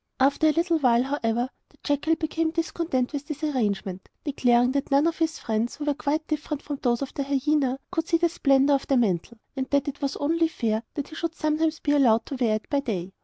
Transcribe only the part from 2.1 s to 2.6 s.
became